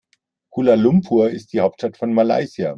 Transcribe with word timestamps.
Kuala 0.51 0.73
Lumpur 0.77 1.29
ist 1.29 1.53
die 1.53 1.59
Hauptstadt 1.61 1.95
von 1.95 2.11
Malaysia. 2.11 2.69